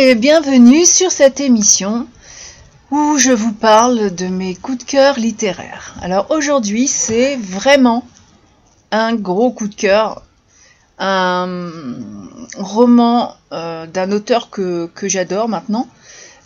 Bienvenue 0.00 0.86
sur 0.86 1.12
cette 1.12 1.40
émission 1.40 2.06
où 2.90 3.18
je 3.18 3.32
vous 3.32 3.52
parle 3.52 4.14
de 4.14 4.28
mes 4.28 4.54
coups 4.54 4.78
de 4.78 4.84
cœur 4.84 5.18
littéraires. 5.18 5.94
Alors 6.00 6.30
aujourd'hui 6.30 6.88
c'est 6.88 7.36
vraiment 7.36 8.06
un 8.92 9.14
gros 9.14 9.50
coup 9.50 9.68
de 9.68 9.74
cœur, 9.74 10.22
un 10.98 11.70
roman 12.56 13.36
euh, 13.52 13.86
d'un 13.86 14.10
auteur 14.10 14.48
que, 14.48 14.90
j'adore 15.02 15.50
maintenant, 15.50 15.86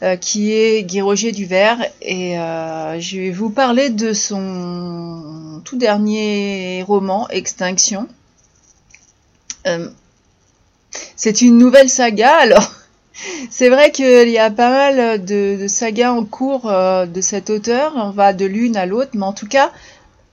euh, 0.03 0.17
qui 0.17 0.53
est 0.53 0.83
Guy 0.83 1.01
Roger 1.01 1.31
Duvert 1.31 1.79
et 2.03 2.37
euh, 2.41 2.99
je 2.99 3.19
vais 3.19 3.31
vous 3.31 3.51
parler 3.51 3.89
de 3.89 4.13
son 4.15 5.63
tout 5.65 5.77
dernier 5.77 6.83
roman 6.83 7.29
Extinction. 7.29 8.09
c'est 11.15 11.41
une 11.41 11.57
nouvelle 11.57 11.89
saga 11.89 12.35
alors 12.35 12.69
c'est 13.51 13.69
vrai 13.69 13.91
qu'il 13.93 14.29
y 14.29 14.39
a 14.39 14.51
pas 14.51 14.71
mal 14.71 15.25
de, 15.25 15.67
sagas 15.69 16.13
en 16.13 16.25
cours 16.25 16.71
euh, 16.71 17.07
de 17.07 17.21
cet 17.21 17.51
auteur, 17.51 17.93
on 17.97 18.11
va 18.11 18.33
de 18.33 18.45
l'une 18.45 18.77
à 18.77 18.87
l'autre, 18.87 19.13
mais 19.15 19.25
en 19.25 19.33
tout 19.33 19.47
cas, 19.47 19.73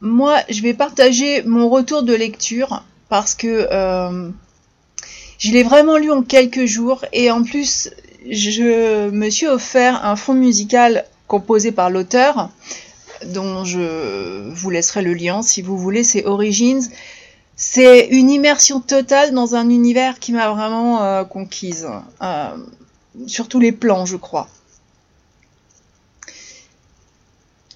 moi, 0.01 0.39
je 0.49 0.61
vais 0.61 0.73
partager 0.73 1.43
mon 1.43 1.69
retour 1.69 2.03
de 2.03 2.13
lecture 2.13 2.83
parce 3.09 3.35
que 3.35 3.67
euh, 3.71 4.29
je 5.37 5.51
l'ai 5.51 5.63
vraiment 5.63 5.97
lu 5.97 6.11
en 6.11 6.23
quelques 6.23 6.65
jours. 6.65 7.05
Et 7.13 7.29
en 7.29 7.43
plus, 7.43 7.91
je 8.29 9.09
me 9.09 9.29
suis 9.29 9.47
offert 9.47 10.03
un 10.03 10.15
fond 10.15 10.33
musical 10.33 11.05
composé 11.27 11.71
par 11.71 11.89
l'auteur, 11.89 12.49
dont 13.27 13.63
je 13.63 14.49
vous 14.49 14.69
laisserai 14.71 15.03
le 15.03 15.13
lien 15.13 15.43
si 15.43 15.61
vous 15.61 15.77
voulez, 15.77 16.03
c'est 16.03 16.25
Origins. 16.25 16.89
C'est 17.55 18.07
une 18.07 18.29
immersion 18.29 18.79
totale 18.79 19.33
dans 19.33 19.55
un 19.55 19.69
univers 19.69 20.19
qui 20.19 20.31
m'a 20.31 20.49
vraiment 20.49 21.03
euh, 21.03 21.23
conquise, 21.23 21.87
euh, 22.21 22.57
sur 23.27 23.47
tous 23.47 23.59
les 23.59 23.71
plans, 23.71 24.05
je 24.05 24.17
crois. 24.17 24.47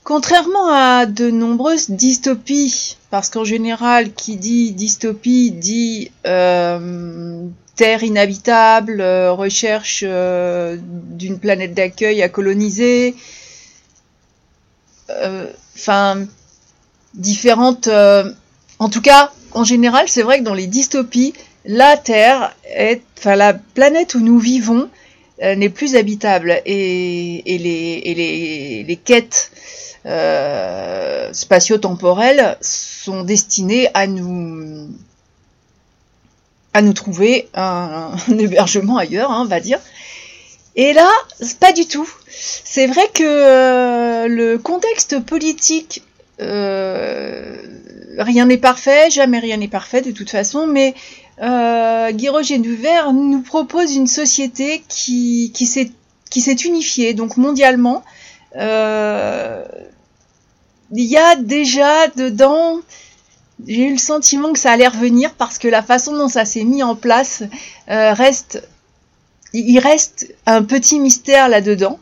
Contrairement 0.03 0.69
à 0.69 1.05
de 1.05 1.29
nombreuses 1.29 1.89
dystopies, 1.89 2.97
parce 3.09 3.29
qu'en 3.29 3.43
général, 3.43 4.13
qui 4.13 4.37
dit 4.37 4.71
dystopie 4.71 5.51
dit 5.51 6.11
euh, 6.27 7.47
terre 7.75 8.03
inhabitable, 8.03 9.01
recherche 9.01 10.03
d'une 10.03 11.39
planète 11.39 11.73
d'accueil 11.73 12.21
à 12.21 12.29
coloniser, 12.29 13.15
enfin, 15.75 16.25
différentes... 17.15 17.87
en 17.87 18.89
tout 18.89 19.01
cas, 19.01 19.31
en 19.55 19.63
général, 19.63 20.07
c'est 20.07 20.21
vrai 20.21 20.39
que 20.39 20.43
dans 20.43 20.53
les 20.53 20.67
dystopies, 20.67 21.33
la 21.63 21.97
Terre 21.97 22.53
est, 22.75 23.01
enfin 23.17 23.35
la 23.35 23.53
planète 23.53 24.13
où 24.13 24.19
nous 24.19 24.37
vivons 24.37 24.89
euh, 25.41 25.55
n'est 25.55 25.69
plus 25.69 25.95
habitable 25.95 26.61
et, 26.65 27.41
les, 27.45 28.99
quêtes 29.03 29.51
euh, 30.05 31.31
spatio-temporelles 31.33 32.57
sont 32.61 33.23
destinées 33.23 33.89
à 33.93 34.07
nous 34.07 34.89
à 36.73 36.81
nous 36.81 36.93
trouver 36.93 37.47
un, 37.53 38.11
hébergement 38.37 38.97
ailleurs, 38.97 39.31
hein, 39.31 39.43
on 39.45 39.49
va 39.49 39.61
dire. 39.61 39.79
Et 40.75 40.91
là, 40.91 41.09
pas 41.61 41.71
du 41.71 41.87
tout. 41.87 42.09
C'est 42.29 42.87
vrai 42.87 43.07
que 43.13 43.23
euh, 43.23 44.27
le 44.27 44.57
contexte 44.57 45.21
politique 45.21 46.03
rien 48.17 48.45
n'est 48.45 48.57
parfait, 48.57 49.09
jamais 49.09 49.39
rien 49.39 49.57
n'est 49.57 49.67
parfait 49.67 50.01
de 50.01 50.11
toute 50.11 50.29
façon, 50.29 50.67
mais 50.67 50.93
euh, 51.41 52.11
Guy 52.11 52.29
Roger 52.29 52.57
Duvert 52.59 53.13
nous 53.13 53.41
propose 53.41 53.95
une 53.95 54.07
société 54.07 54.83
qui, 54.87 55.51
qui 55.53 55.65
s'est 55.65 56.57
unifiée, 56.65 57.13
donc 57.13 57.37
mondialement. 57.37 58.03
Euh, 58.55 59.63
il 60.91 61.05
y 61.05 61.17
a 61.17 61.35
déjà 61.35 62.07
dedans, 62.09 62.79
j'ai 63.67 63.87
eu 63.87 63.91
le 63.91 63.97
sentiment 63.97 64.53
que 64.53 64.59
ça 64.59 64.71
allait 64.71 64.87
revenir 64.87 65.33
parce 65.33 65.57
que 65.57 65.67
la 65.67 65.81
façon 65.81 66.15
dont 66.15 66.27
ça 66.27 66.45
s'est 66.45 66.63
mis 66.63 66.83
en 66.83 66.95
place 66.95 67.43
euh, 67.89 68.13
reste, 68.13 68.67
il 69.53 69.79
reste 69.79 70.33
un 70.45 70.63
petit 70.63 70.99
mystère 70.99 71.49
là-dedans. 71.49 71.99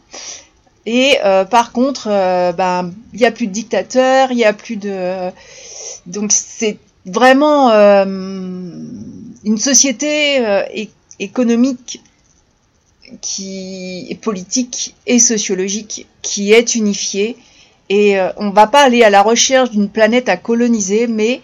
Et 0.85 1.17
euh, 1.23 1.45
par 1.45 1.71
contre, 1.71 2.07
euh, 2.09 2.51
ben, 2.51 2.93
il 3.13 3.19
n'y 3.19 3.25
a 3.25 3.31
plus 3.31 3.47
de 3.47 3.53
dictateurs, 3.53 4.31
il 4.31 4.35
n'y 4.35 4.45
a 4.45 4.53
plus 4.53 4.75
de, 4.75 5.29
donc 6.05 6.31
c'est 6.31 6.77
vraiment 7.05 7.71
euh, 7.71 8.05
une 8.05 9.57
société 9.57 10.45
euh, 10.45 10.63
économique 11.19 12.01
qui 13.21 14.07
est 14.09 14.15
politique 14.15 14.95
et 15.05 15.19
sociologique 15.19 16.07
qui 16.21 16.53
est 16.53 16.75
unifiée. 16.75 17.37
Et 17.89 18.19
euh, 18.19 18.29
on 18.37 18.49
va 18.49 18.67
pas 18.67 18.83
aller 18.83 19.03
à 19.03 19.09
la 19.09 19.21
recherche 19.21 19.71
d'une 19.71 19.89
planète 19.89 20.29
à 20.29 20.37
coloniser 20.37 21.07
mais 21.07 21.41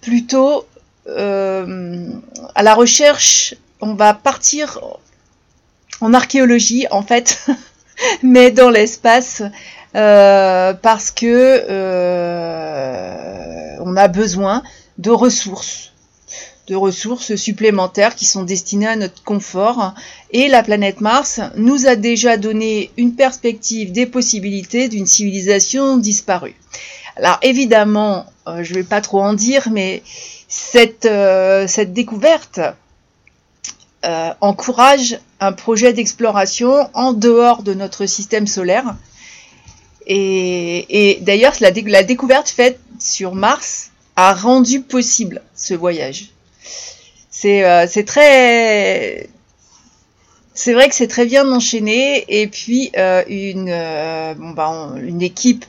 plutôt 0.00 0.66
à 1.08 2.62
la 2.64 2.74
recherche 2.74 3.54
on 3.80 3.94
va 3.94 4.12
partir 4.12 4.80
en 6.00 6.12
archéologie 6.14 6.86
en 6.90 7.02
fait 7.02 7.46
mais 8.24 8.50
dans 8.50 8.70
l'espace 8.70 9.42
parce 10.02 11.10
que 11.10 11.64
on 13.80 13.96
a 13.96 14.08
besoin 14.08 14.62
de 14.98 15.10
ressources, 15.10 15.92
de 16.66 16.74
ressources 16.74 17.36
supplémentaires 17.36 18.14
qui 18.14 18.24
sont 18.24 18.42
destinées 18.42 18.88
à 18.88 18.96
notre 18.96 19.22
confort. 19.22 19.94
Et 20.30 20.48
la 20.48 20.62
planète 20.62 21.00
Mars 21.00 21.40
nous 21.56 21.86
a 21.86 21.96
déjà 21.96 22.36
donné 22.36 22.90
une 22.96 23.14
perspective 23.14 23.92
des 23.92 24.06
possibilités 24.06 24.88
d'une 24.88 25.06
civilisation 25.06 25.96
disparue. 25.96 26.56
Alors 27.16 27.38
évidemment, 27.42 28.26
euh, 28.46 28.62
je 28.62 28.72
ne 28.72 28.78
vais 28.78 28.84
pas 28.84 29.00
trop 29.00 29.22
en 29.22 29.32
dire, 29.32 29.68
mais 29.72 30.02
cette, 30.48 31.06
euh, 31.06 31.66
découverte 31.86 32.60
euh, 34.04 34.30
encourage 34.40 35.18
un 35.40 35.52
projet 35.52 35.92
d'exploration 35.92 36.90
en 36.92 37.12
dehors 37.12 37.62
de 37.62 37.74
notre 37.74 38.06
système 38.06 38.46
solaire. 38.46 38.94
Et, 40.06 41.18
d'ailleurs, 41.22 41.54
la, 41.60 42.02
découverte 42.02 42.48
faite 42.48 42.78
sur 42.98 43.34
Mars 43.34 43.90
a 44.14 44.34
rendu 44.34 44.80
possible 44.80 45.42
ce 45.54 45.74
voyage. 45.74 46.30
C'est 47.30 47.64
euh, 47.64 47.86
très 48.06 49.28
c'est 50.54 50.72
vrai 50.72 50.88
que 50.88 50.94
c'est 50.94 51.06
très 51.06 51.26
bien 51.26 51.50
enchaîné 51.52 52.24
et 52.28 52.46
puis 52.46 52.90
euh, 52.96 53.22
une 53.28 53.68
euh, 53.68 54.32
bon, 54.34 54.50
bah, 54.52 54.94
une 55.02 55.22
équipe 55.22 55.66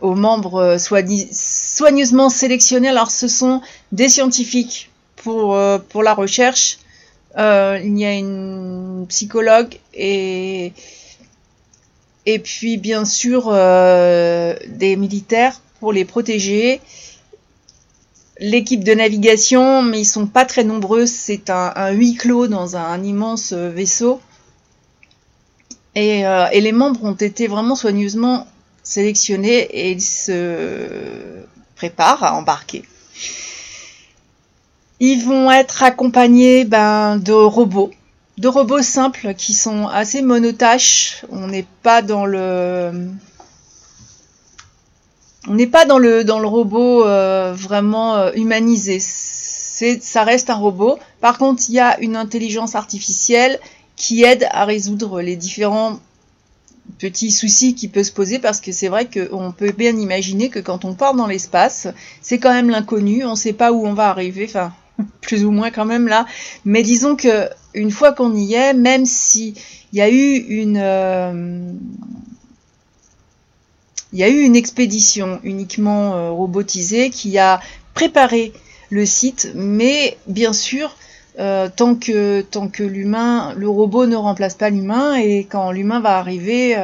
aux 0.00 0.14
membres 0.14 0.78
soigneusement 0.78 2.30
sélectionnés. 2.30 2.88
Alors 2.88 3.10
ce 3.10 3.28
sont 3.28 3.60
des 3.92 4.08
scientifiques 4.08 4.90
pour 5.16 5.54
pour 5.90 6.02
la 6.02 6.14
recherche. 6.14 6.78
il 7.36 7.98
y 7.98 8.06
a 8.06 8.14
une 8.14 9.04
psychologue 9.06 9.78
et 9.92 10.72
et 12.26 12.38
puis 12.38 12.76
bien 12.76 13.04
sûr 13.04 13.50
des 13.50 14.96
militaires 14.96 15.60
pour 15.80 15.92
les 15.92 16.04
protéger. 16.04 16.80
L'équipe 18.38 18.84
de 18.84 18.94
navigation, 18.94 19.82
mais 19.82 20.00
ils 20.00 20.06
sont 20.06 20.26
pas 20.26 20.46
très 20.46 20.64
nombreux, 20.64 21.04
c'est 21.04 21.50
un, 21.50 21.90
huis 21.90 22.14
clos 22.14 22.46
dans 22.46 22.76
un, 22.76 23.02
immense 23.02 23.52
euh, 23.52 23.68
vaisseau. 23.68 24.20
Euh, 25.98 26.46
et, 26.50 26.60
les 26.60 26.72
membres 26.72 27.04
ont 27.04 27.14
été 27.14 27.48
vraiment 27.48 27.74
soigneusement 27.74 28.46
sélectionnés 28.82 29.58
et 29.58 29.90
ils 29.90 30.00
se 30.00 31.44
préparent 31.74 32.24
à 32.24 32.34
embarquer. 32.34 32.84
Ils 35.00 35.22
vont 35.22 35.50
être 35.50 35.82
accompagnés 35.82 36.64
ben, 36.64 37.18
de 37.18 37.32
robots, 37.32 37.90
de 38.40 38.48
robots 38.48 38.80
simples 38.80 39.34
qui 39.34 39.52
sont 39.52 39.86
assez 39.86 40.22
monotaches. 40.22 41.26
On 41.30 41.46
n'est 41.46 41.66
pas 41.82 42.00
dans 42.00 42.24
le 42.24 42.90
on 45.46 45.54
n'est 45.54 45.66
pas 45.66 45.84
dans 45.84 45.98
le, 45.98 46.22
robot 46.46 47.04
euh, 47.04 47.52
vraiment 47.54 48.16
euh, 48.16 48.32
humanisé. 48.34 48.98
Ça 48.98 50.24
reste 50.24 50.48
un 50.48 50.54
robot. 50.54 50.98
Par 51.20 51.36
contre, 51.36 51.64
il 51.68 51.74
y 51.74 51.80
a 51.80 52.00
une 52.00 52.16
intelligence 52.16 52.74
artificielle 52.74 53.60
qui 53.96 54.22
aide 54.24 54.46
à 54.52 54.64
résoudre 54.64 55.20
les 55.20 55.36
différents 55.36 55.98
petits 56.98 57.32
soucis 57.32 57.74
qui 57.74 57.88
peuvent 57.88 58.04
se 58.04 58.12
poser 58.12 58.38
parce 58.38 58.60
que 58.60 58.72
c'est 58.72 58.88
vrai 58.88 59.06
qu'on 59.06 59.52
peut 59.52 59.72
bien 59.72 59.96
imaginer 59.96 60.48
que 60.48 60.60
quand 60.60 60.86
on 60.86 60.94
part 60.94 61.14
dans 61.14 61.26
l'espace, 61.26 61.88
c'est 62.22 62.38
quand 62.38 62.52
même 62.52 62.70
l'inconnu, 62.70 63.24
on 63.24 63.32
ne 63.32 63.36
sait 63.36 63.52
pas 63.52 63.70
où 63.70 63.86
on 63.86 63.92
va 63.92 64.08
arriver, 64.08 64.48
plus 65.20 65.44
ou 65.44 65.50
moins 65.50 65.70
quand 65.70 65.84
même 65.84 66.08
là. 66.08 66.26
Mais 66.64 66.82
disons 66.82 67.16
que 67.16 67.48
une 67.74 67.90
fois 67.90 68.12
qu'on 68.12 68.34
y 68.34 68.54
est, 68.54 68.74
même 68.74 69.06
si 69.06 69.54
il 69.92 69.98
y 69.98 70.02
a 70.02 70.10
eu 70.10 70.36
une 70.36 70.78
euh, 70.78 71.72
il 74.12 74.18
y 74.18 74.24
a 74.24 74.28
eu 74.28 74.40
une 74.40 74.56
expédition 74.56 75.40
uniquement 75.44 76.14
euh, 76.14 76.30
robotisée 76.30 77.10
qui 77.10 77.38
a 77.38 77.60
préparé 77.94 78.52
le 78.90 79.06
site, 79.06 79.52
mais 79.54 80.16
bien 80.26 80.52
sûr, 80.52 80.96
tant 81.76 81.94
que, 81.94 82.42
tant 82.42 82.68
que 82.68 82.82
l'humain, 82.82 83.54
le 83.56 83.68
robot 83.68 84.06
ne 84.06 84.16
remplace 84.16 84.54
pas 84.54 84.68
l'humain 84.68 85.14
et 85.14 85.44
quand 85.44 85.70
l'humain 85.70 86.00
va 86.00 86.18
arriver, 86.18 86.76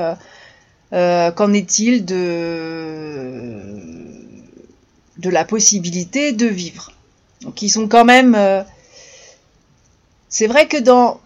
qu'en 0.92 1.52
est-il 1.52 2.04
de 2.04 3.60
la 5.24 5.44
possibilité 5.44 6.32
de 6.32 6.46
vivre? 6.46 6.92
Donc 7.46 7.62
ils 7.62 7.70
sont 7.70 7.88
quand 7.88 8.04
même 8.04 8.36
c'est 10.28 10.48
vrai 10.48 10.68
que 10.68 10.76
dans, 10.76 11.20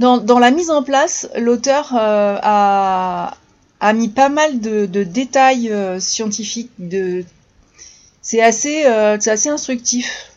dans, 0.00 0.38
la 0.38 0.50
mise 0.50 0.70
en 0.70 0.82
place, 0.82 1.28
l'auteur 1.36 1.94
euh, 1.94 2.38
a, 2.42 3.36
a, 3.80 3.92
mis 3.92 4.08
pas 4.08 4.28
mal 4.30 4.60
de, 4.60 4.86
détails 5.04 5.70
euh, 5.70 6.00
scientifiques. 6.00 6.72
De... 6.78 7.24
C'est 8.20 8.42
assez, 8.42 8.84
euh, 8.86 9.16
assez 9.26 9.48
instructif. 9.48 10.32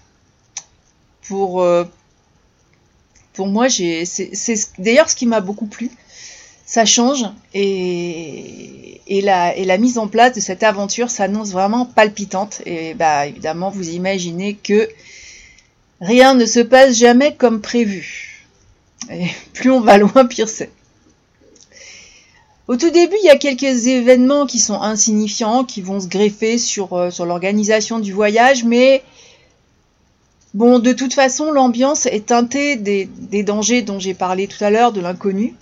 Pour, 1.27 1.65
pour 3.33 3.47
moi, 3.47 3.67
c'est 3.69 4.03
d'ailleurs 4.77 5.09
ce 5.09 5.15
qui 5.15 5.25
m'a 5.25 5.41
beaucoup 5.41 5.65
plu. 5.65 5.89
Ça 6.65 6.85
change 6.85 7.23
et, 7.53 9.01
la, 9.21 9.77
mise 9.77 9.97
en 9.97 10.07
place 10.07 10.33
de 10.33 10.39
cette 10.39 10.63
aventure 10.63 11.09
s'annonce 11.09 11.51
vraiment 11.51 11.85
palpitante. 11.85 12.62
Et 12.65 12.94
bah, 12.94 13.27
évidemment, 13.27 13.69
vous 13.69 13.89
imaginez 13.89 14.56
que 14.56 14.89
Rien 16.01 16.33
ne 16.33 16.45
se 16.45 16.59
passe 16.59 16.97
jamais 16.97 17.35
comme 17.35 17.62
prévu. 17.62 18.45
Et 19.12 19.27
plus 19.53 19.71
on 19.71 19.81
va 19.81 19.97
loin, 19.97 20.25
pire 20.25 20.50
c'est. 20.50 20.71
Au 22.67 22.77
tout 22.77 22.89
début, 22.89 23.15
il 23.21 23.25
y 23.25 23.29
a 23.29 23.38
quelques 23.38 23.85
événements 23.85 24.47
qui 24.47 24.59
sont 24.59 24.81
insignifiants, 24.81 25.63
qui 25.63 25.81
vont 25.81 26.00
se 26.00 26.07
greffer 26.07 26.57
sur, 26.57 26.94
euh, 26.94 27.12
sur 27.12 27.25
l'organisation 27.25 28.00
du 28.00 28.12
voyage, 28.12 28.63
mais 28.63 29.03
bon, 30.56 30.79
de 30.79 30.91
toute 30.91 31.13
façon, 31.13 31.51
l'ambiance 31.51 32.07
est 32.07 32.25
teintée 32.25 32.75
des, 32.75 33.07
dangers 33.44 33.83
dont 33.83 34.00
j'ai 34.00 34.15
parlé 34.15 34.47
tout 34.47 34.63
à 34.63 34.71
l'heure, 34.71 34.91
de 34.91 35.00
l'inconnu. 35.00 35.53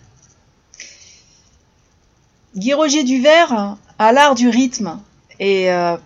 Guy 2.55 2.73
Roger 2.73 3.03
Duvert 3.03 3.77
a 3.97 4.11
l'art 4.11 4.35
du 4.35 4.50
rythme, 4.50 5.00
et 5.39 5.71
euh, 5.71 5.97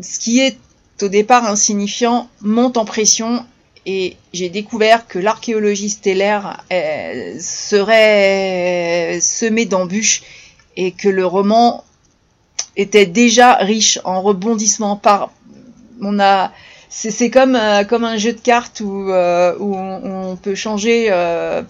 ce 0.00 0.18
qui 0.18 0.40
est 0.40 0.58
au 1.02 1.08
départ 1.08 1.44
insignifiant 1.44 2.28
monte 2.40 2.76
en 2.76 2.84
pression. 2.84 3.44
Et 3.84 4.16
j'ai 4.32 4.48
découvert 4.48 5.08
que 5.08 5.18
l'archéologie 5.18 5.90
stellaire 5.90 6.62
euh, 6.72 7.34
serait 7.40 9.18
semée 9.20 9.66
d'embûches 9.66 10.22
et 10.76 10.92
que 10.92 11.08
le 11.08 11.26
roman 11.26 11.82
était 12.76 13.06
déjà 13.06 13.54
riche 13.54 13.98
en 14.04 14.22
rebondissements 14.22 14.96
par 14.96 15.32
on 16.00 16.20
a 16.20 16.52
c'est 16.94 17.30
comme 17.30 17.56
euh, 17.56 17.84
comme 17.84 18.04
un 18.04 18.18
jeu 18.18 18.34
de 18.34 18.40
cartes 18.40 18.80
où, 18.80 19.10
euh, 19.10 19.56
où 19.58 19.74
on, 19.74 20.36
peut 20.36 20.54
changer 20.54 21.08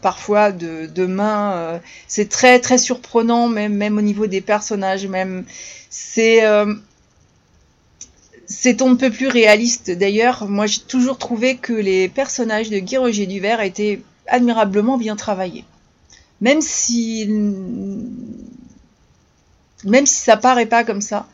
parfois 0.01 0.51
de, 0.51 0.87
de 0.87 1.07
main 1.07 1.81
c'est 2.09 2.29
très 2.29 2.59
très 2.59 2.79
surprenant 2.79 3.49
même 3.49 3.75
même 3.75 3.99
au 3.99 4.01
niveau 4.01 4.27
des 4.27 4.41
personnages 4.41 5.07
même 5.07 5.45
c'est 5.91 6.43
c'est 8.47 8.83
on 8.83 8.91
ne 8.91 8.95
peut 8.97 9.11
plus 9.11 9.29
réaliste. 9.29 9.91
D'ailleurs, 9.91 10.47
moi 10.49 10.67
j'ai 10.67 10.81
toujours 10.83 11.19
trouvé 11.19 11.57
que 11.57 11.73
les 11.73 12.09
personnages 12.09 12.71
de 12.71 12.79
Guy 12.79 12.99
Roger 12.99 13.27
Duvert 13.27 13.61
étaient 13.61 14.03
admirablement 14.27 14.99
bien 14.99 15.17
travaillés. 15.17 15.65
Même 16.41 16.61
si 16.61 17.27
même 19.85 20.07
si 20.07 20.21
ça 20.21 20.37
paraît 20.37 20.67
pas 20.67 20.85
comme 20.85 21.01
ça. 21.01 21.27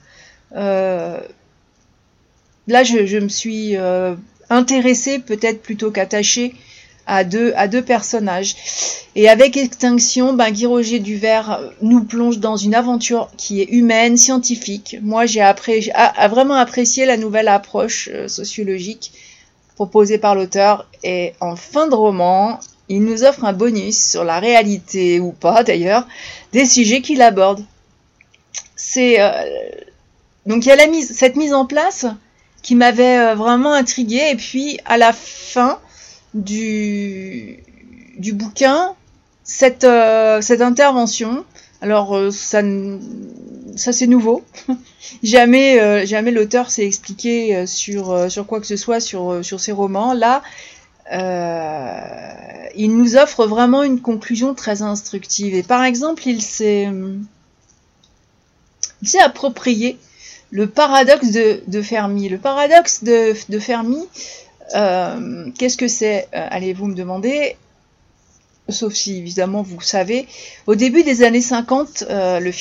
Euh, 2.68 2.72
là, 2.72 2.84
je, 2.84 3.18
me 3.18 3.28
suis 3.28 3.76
euh, 3.76 4.14
intéressée 4.50 5.18
peut-être 5.18 5.62
plutôt 5.62 5.90
qu'attachée 5.90 6.54
à 7.06 7.24
deux, 7.24 7.82
personnages. 7.86 8.54
Et 9.14 9.30
avec 9.30 9.56
Extinction, 9.56 10.34
ben, 10.34 10.50
Guy 10.50 10.66
Roger 10.66 10.98
Duvert 10.98 11.60
nous 11.80 12.04
plonge 12.04 12.38
dans 12.38 12.56
une 12.56 12.74
aventure 12.74 13.30
qui 13.38 13.62
est 13.62 13.68
humaine, 13.70 14.18
scientifique. 14.18 14.98
Moi, 15.00 15.24
j'ai 15.24 15.40
vraiment 16.28 16.54
apprécié 16.54 17.06
la 17.06 17.16
nouvelle 17.16 17.48
approche 17.48 18.10
euh, 18.12 18.28
sociologique 18.28 19.12
proposée 19.74 20.18
par 20.18 20.34
l'auteur. 20.34 20.86
Et 21.02 21.32
en 21.40 21.56
fin 21.56 21.86
de 21.86 21.94
roman, 21.94 22.60
il 22.90 23.02
nous 23.02 23.24
offre 23.24 23.44
un 23.44 23.54
bonus 23.54 23.98
sur 23.98 24.24
la 24.24 24.38
réalité, 24.38 25.18
ou 25.18 25.32
pas 25.32 25.62
d'ailleurs, 25.62 26.06
des 26.52 26.66
sujets 26.66 27.00
qu'il 27.00 27.22
aborde. 27.22 27.64
C'est 28.76 29.16
euh, 29.18 29.30
donc 30.46 30.64
il 30.64 30.68
y 30.68 30.72
a 30.72 30.76
la 30.76 30.86
mise, 30.86 31.16
cette 31.16 31.36
mise 31.36 31.54
en 31.54 31.66
place 31.66 32.06
qui 32.62 32.74
m'avait 32.74 33.18
euh, 33.18 33.34
vraiment 33.34 33.72
intriguée. 33.72 34.30
Et 34.30 34.36
puis 34.36 34.78
à 34.84 34.98
la 34.98 35.12
fin, 35.12 35.78
du, 36.34 37.62
du 38.18 38.32
bouquin 38.32 38.94
cette, 39.44 39.84
euh, 39.84 40.40
cette 40.40 40.60
intervention. 40.60 41.44
Alors 41.80 42.16
euh, 42.16 42.30
ça, 42.30 42.60
ça 43.76 43.92
c'est 43.92 44.06
nouveau. 44.06 44.44
jamais 45.22 46.04
jamais 46.06 46.30
l'auteur 46.30 46.70
s'est 46.70 46.84
expliqué 46.84 47.66
sur, 47.66 48.30
sur 48.30 48.46
quoi 48.46 48.60
que 48.60 48.66
ce 48.66 48.76
soit 48.76 49.00
sur, 49.00 49.42
sur 49.42 49.60
ses 49.60 49.72
romans. 49.72 50.12
Là, 50.12 50.42
il 52.74 52.96
nous 52.96 53.16
offre 53.16 53.46
vraiment 53.46 53.82
une 53.82 54.00
conclusion 54.00 54.54
très 54.54 54.82
instructive. 54.82 55.54
Et 55.54 55.62
par 55.62 55.84
exemple, 55.84 56.26
il 56.26 56.42
s'est 56.42 56.88
il 59.00 59.08
s'est 59.08 59.20
approprié 59.20 59.98
le 60.50 60.66
paradoxe 60.66 61.30
de, 61.30 61.82
Fermi. 61.82 62.28
Le 62.28 62.38
paradoxe 62.38 63.04
de, 63.04 63.58
Fermi, 63.58 64.06
euh, 64.74 65.50
qu'est-ce 65.58 65.76
que 65.76 65.88
c'est 65.88 66.28
euh, 66.34 66.46
Allez-vous 66.50 66.86
me 66.86 66.94
demander? 66.94 67.56
Sauf 68.68 68.92
si 68.92 69.16
évidemment 69.16 69.62
vous 69.62 69.80
savez. 69.80 70.28
Au 70.66 70.74
début 70.74 71.02
des 71.02 71.22
années 71.22 71.40
50, 71.40 72.04
euh, 72.10 72.38
le, 72.40 72.52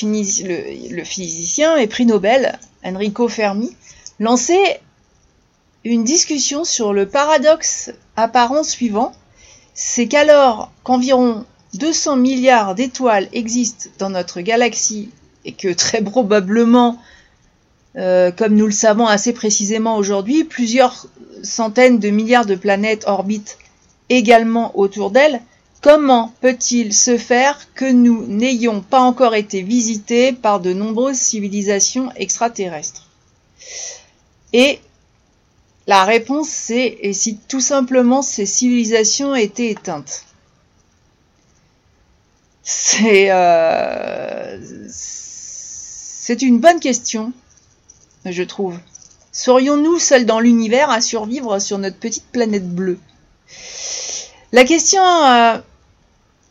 physicien 1.03 1.75
et 1.77 1.87
prix 1.87 2.05
Nobel, 2.05 2.57
Enrico 2.83 3.27
Fermi, 3.27 3.75
lançait 4.19 4.79
une 5.83 6.03
discussion 6.03 6.63
sur 6.63 6.93
le 6.93 7.07
paradoxe 7.07 7.91
apparent 8.15 8.63
suivant. 8.63 9.13
C'est 9.73 10.07
qu'alors 10.07 10.71
qu'environ 10.83 11.45
200 11.73 12.15
milliards 12.15 12.73
d'étoiles 12.73 13.27
existent 13.33 13.89
dans 13.99 14.09
notre 14.09 14.41
galaxie 14.41 15.09
et 15.45 15.51
que 15.51 15.71
très 15.73 16.01
probablement 16.01 16.99
euh, 17.97 18.31
comme 18.31 18.53
nous 18.53 18.67
le 18.67 18.71
savons 18.71 19.07
assez 19.07 19.33
précisément 19.33 19.97
aujourd'hui, 19.97 20.43
plusieurs 20.43 21.07
centaines 21.43 21.99
de 21.99 22.09
milliards 22.09 22.45
de 22.45 22.55
planètes 22.55 23.05
orbitent 23.07 23.57
également 24.09 24.77
autour 24.77 25.09
d'elle. 25.09 25.41
Comment 25.81 26.33
peut-il 26.41 26.93
se 26.93 27.17
faire 27.17 27.67
que 27.73 27.91
nous 27.91 28.25
n'ayons 28.27 28.81
pas 28.81 28.99
encore 28.99 29.35
été 29.35 29.61
visités 29.61 30.31
par 30.31 30.59
de 30.59 30.73
nombreuses 30.73 31.17
civilisations 31.17 32.11
extraterrestres? 32.15 33.07
Et 34.53 34.79
la 35.87 36.03
réponse 36.03 36.49
c'est 36.49 36.97
et 37.01 37.13
si 37.13 37.37
tout 37.37 37.61
simplement 37.61 38.21
ces 38.21 38.45
civilisations 38.45 39.33
étaient 39.33 39.71
éteintes. 39.71 40.23
C'est 42.63 43.31
euh, 43.31 44.59
c'est 44.89 46.41
une 46.41 46.59
bonne 46.59 46.79
question 46.79 47.31
je 48.31 48.43
trouve. 48.43 48.77
Serions-nous 49.31 49.99
seuls 49.99 50.25
dans 50.25 50.39
l'univers 50.39 50.89
à 50.89 51.01
survivre 51.01 51.59
sur 51.59 51.77
notre 51.77 51.97
petite 51.97 52.25
planète 52.31 52.67
bleue? 52.67 52.99
La 54.51 54.63
question 54.63 55.03
euh, 55.03 55.57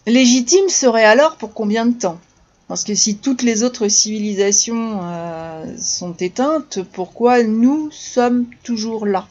légitime 0.06 0.68
serait 0.68 1.04
alors 1.04 1.36
pour 1.36 1.52
combien 1.52 1.86
de 1.86 1.98
temps? 1.98 2.20
Parce 2.68 2.84
que 2.84 2.94
si 2.94 3.16
toutes 3.16 3.42
les 3.42 3.62
autres 3.62 3.88
civilisations 3.88 5.00
euh, 5.02 5.64
sont 5.80 6.14
éteintes, 6.14 6.80
pourquoi 6.92 7.42
nous 7.42 7.90
sommes 7.92 8.46
toujours 8.64 9.06
là? 9.06 9.26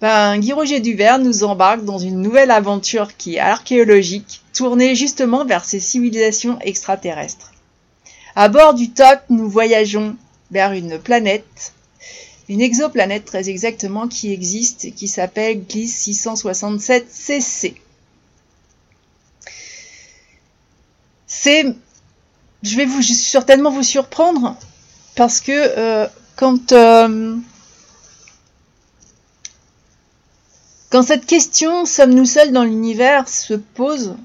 Ben, 0.00 0.38
Guy 0.38 0.52
Roger 0.52 0.80
Duvert 0.80 1.18
nous 1.18 1.42
embarque 1.42 1.84
dans 1.84 1.98
une 1.98 2.20
nouvelle 2.20 2.50
aventure 2.50 3.16
qui 3.16 3.36
est 3.36 3.40
archéologique, 3.40 4.42
tournée 4.52 4.94
justement 4.94 5.46
vers 5.46 5.64
ces 5.64 5.80
civilisations 5.80 6.58
extraterrestres. 6.60 7.52
À 8.34 8.48
bord 8.50 8.74
du 8.74 8.90
TOC, 8.90 9.20
nous 9.30 9.48
voyageons 9.48 10.16
vers 10.50 10.72
une 10.72 10.98
planète, 10.98 11.72
une 12.48 12.60
exoplanète 12.60 13.24
très 13.24 13.48
exactement 13.48 14.08
qui 14.08 14.32
existe 14.32 14.84
et 14.84 14.92
qui 14.92 15.08
s'appelle 15.08 15.64
Gliss 15.66 15.96
667 15.96 17.10
CC. 17.10 17.74
C'est, 21.26 21.66
je 22.62 22.76
vais 22.76 22.86
vous 22.86 23.02
certainement 23.02 23.70
vous 23.70 23.82
surprendre 23.82 24.56
parce 25.16 25.40
que 25.40 25.52
euh, 25.52 26.06
euh, 26.72 27.36
quand 30.90 31.02
cette 31.02 31.26
question 31.26 31.84
sommes-nous 31.84 32.26
seuls 32.26 32.52
dans 32.52 32.64
l'univers 32.64 33.28
se 33.28 33.54
pose, 33.54 34.16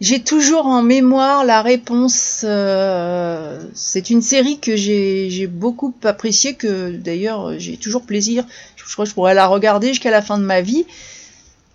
j'ai 0.00 0.22
toujours 0.22 0.66
en 0.66 0.82
mémoire 0.82 1.44
la 1.44 1.62
réponse. 1.62 2.42
Euh, 2.44 3.60
c'est 3.74 4.10
une 4.10 4.22
série 4.22 4.58
que 4.58 4.76
j'ai 4.76 5.46
beaucoup 5.46 5.94
appréciée, 6.04 6.54
que 6.54 6.90
d'ailleurs 6.90 7.58
j'ai 7.58 7.76
toujours 7.76 8.02
plaisir. 8.02 8.44
Je 8.76 8.92
crois 8.92 9.04
que 9.04 9.10
je 9.10 9.14
pourrais 9.14 9.34
la 9.34 9.46
regarder 9.46 9.88
jusqu'à 9.88 10.10
la 10.10 10.22
fin 10.22 10.38
de 10.38 10.44
ma 10.44 10.60
vie. 10.60 10.86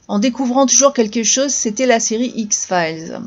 en 0.08 0.20
découvrant 0.20 0.66
toujours 0.66 0.94
quelque 0.94 1.24
chose, 1.24 1.52
c'était 1.52 1.86
la 1.86 2.00
série 2.00 2.34
X-Files. 2.36 3.20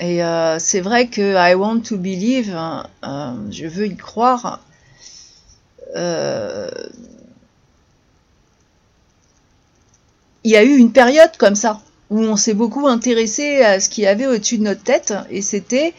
Et 0.00 0.24
euh, 0.24 0.58
c'est 0.58 0.80
vrai 0.80 1.08
que 1.08 1.34
I 1.36 1.54
Want 1.54 1.80
to 1.80 1.98
Believe, 1.98 2.56
euh, 3.04 3.32
je 3.50 3.66
veux 3.66 3.86
y 3.86 3.96
croire, 3.96 4.60
euh, 5.94 6.70
il 10.42 10.50
y 10.50 10.56
a 10.56 10.62
eu 10.62 10.76
une 10.76 10.92
période 10.92 11.36
comme 11.38 11.54
ça 11.54 11.82
où 12.10 12.18
on 12.20 12.36
s'est 12.36 12.54
beaucoup 12.54 12.86
intéressé 12.88 13.62
à 13.62 13.80
ce 13.80 13.88
qu'il 13.88 14.04
y 14.04 14.06
avait 14.06 14.26
au-dessus 14.26 14.58
de 14.58 14.64
notre 14.64 14.82
tête 14.82 15.14
et 15.30 15.42
c'était 15.42 15.94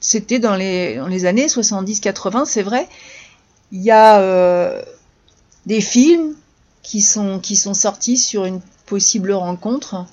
c'était 0.00 0.38
dans 0.38 0.54
les, 0.54 1.26
années 1.26 1.46
70-80, 1.46 2.44
c'est 2.46 2.62
vrai. 2.62 2.88
Il 3.72 3.82
y 3.82 3.90
a 3.90 4.82
des 5.66 5.80
films 5.80 6.34
qui 6.86 7.00
sont, 7.02 7.74
sortis 7.74 8.16
sur 8.16 8.44
une 8.44 8.60
possible 8.86 9.32
rencontre. 9.32 10.06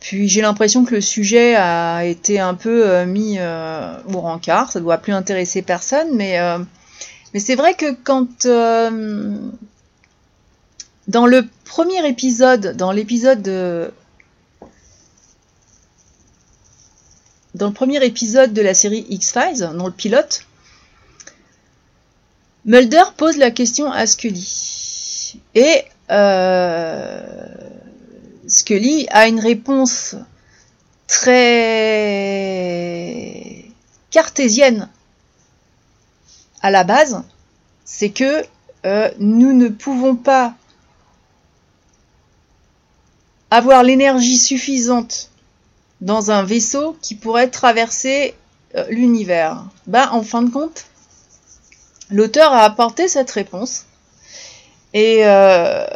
Puis 0.00 0.28
j'ai 0.28 0.42
l'impression 0.42 0.84
que 0.84 0.96
le 0.96 1.00
sujet 1.00 1.54
a 1.54 2.04
été 2.04 2.40
un 2.40 2.54
peu 2.54 2.86
euh, 2.86 3.06
mis 3.06 3.36
euh, 3.38 3.96
au 4.12 4.20
rencard, 4.20 4.70
ça 4.70 4.80
ne 4.80 4.84
doit 4.84 4.98
plus 4.98 5.12
intéresser 5.14 5.62
personne, 5.62 6.20
euh, 6.20 6.58
mais 7.32 7.40
c'est 7.40 7.54
vrai 7.54 7.72
que 7.72 7.92
quand 7.92 8.46
dans 11.08 11.26
le 11.26 11.46
premier 11.64 12.06
épisode, 12.08 12.76
dans 12.76 12.92
l'épisode 12.92 13.42
de, 13.42 13.92
dans 17.54 17.68
le 17.68 17.72
premier 17.72 18.04
épisode 18.04 18.52
de 18.52 18.62
la 18.62 18.74
série 18.74 19.06
X-Files, 19.08 19.70
dans 19.76 19.86
le 19.86 19.92
pilote, 19.92 20.46
Mulder 22.64 23.04
pose 23.16 23.36
la 23.36 23.50
question 23.50 23.92
à 23.92 24.06
Scully. 24.06 25.40
Et 25.54 25.84
euh, 26.10 27.20
Scully 28.46 29.06
a 29.10 29.28
une 29.28 29.40
réponse 29.40 30.16
très 31.06 31.84
cartésienne 34.10 34.88
à 36.62 36.70
la 36.70 36.84
base, 36.84 37.22
c'est 37.84 38.08
que 38.08 38.42
euh, 38.86 39.10
nous 39.18 39.52
ne 39.52 39.68
pouvons 39.68 40.16
pas 40.16 40.54
avoir 43.54 43.84
l'énergie 43.84 44.36
suffisante 44.36 45.30
dans 46.00 46.32
un 46.32 46.42
vaisseau 46.42 46.96
qui 47.00 47.14
pourrait 47.14 47.48
traverser 47.48 48.34
euh, 48.74 48.84
l'univers. 48.90 49.64
Ben, 49.86 50.08
en 50.10 50.24
fin 50.24 50.42
de 50.42 50.50
compte, 50.50 50.86
l'auteur 52.10 52.52
a 52.52 52.64
apporté 52.64 53.06
cette 53.06 53.30
réponse 53.30 53.84
et 54.92 55.20
euh, 55.24 55.86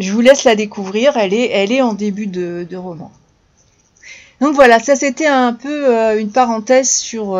je 0.00 0.12
vous 0.12 0.20
laisse 0.20 0.42
la 0.42 0.56
découvrir. 0.56 1.16
Elle 1.16 1.34
est, 1.34 1.50
elle 1.50 1.70
est 1.70 1.82
en 1.82 1.94
début 1.94 2.26
de, 2.26 2.76
roman. 2.76 3.12
Donc 4.40 4.56
voilà, 4.56 4.80
ça 4.80 4.96
c'était 4.96 5.28
un 5.28 5.52
peu 5.52 5.94
euh, 5.94 6.18
une 6.18 6.32
parenthèse 6.32 6.90
sur, 6.90 7.36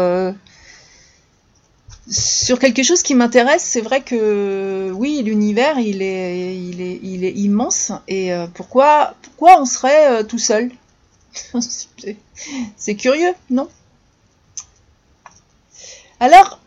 sur 2.10 2.58
quelque 2.58 2.82
chose 2.82 3.02
qui 3.02 3.14
m'intéresse. 3.14 3.62
C'est 3.62 3.80
vrai 3.80 4.02
que 4.02 4.90
oui, 4.94 5.22
l'univers 5.24 5.78
il 5.78 6.02
est, 6.02 7.32
immense. 7.36 7.92
Et 8.08 8.30
pourquoi, 8.54 9.14
pourquoi 9.22 9.60
on 9.60 9.66
serait 9.66 10.24
tout 10.24 10.38
seul? 10.38 10.70
C'est 12.76 12.94
curieux, 12.94 13.34
non? 13.50 13.68
Alors, 16.20 16.58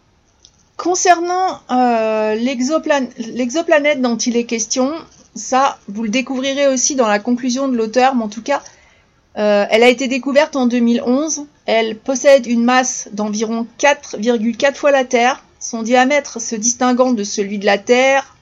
Concernant 0.82 1.60
euh, 1.70 2.34
l'exoplanète 2.34 4.02
dont 4.02 4.18
il 4.18 4.36
est 4.36 4.46
question, 4.46 4.92
ça, 5.36 5.78
vous 5.88 6.02
le 6.02 6.10
découvrirez 6.10 6.68
aussi 6.68 6.96
dans 6.96 7.08
la 7.08 7.20
conclusion 7.20 7.68
de 7.68 7.78
l'auteur, 7.78 8.16
mais 8.16 8.24
en 8.24 8.30
tout 8.30 8.42
cas, 8.42 8.64
euh, 9.38 9.66
elle 9.70 9.84
a 9.84 9.90
été 9.90 10.08
découverte 10.08 10.56
en 10.56 10.68
2011. 10.68 11.46
Elle 11.66 11.98
possède 11.98 12.48
une 12.48 12.64
masse 12.64 13.10
d'environ 13.14 13.66
4,4 13.80 14.76
fois 14.76 14.92
la 14.92 15.06
Terre, 15.06 15.44
son 15.60 15.84
diamètre 15.84 16.42
se 16.42 16.56
distinguant 16.56 17.12
de 17.12 17.24
celui 17.24 17.60
de 17.60 17.66
la 17.66 17.78
Terre. 17.78 18.36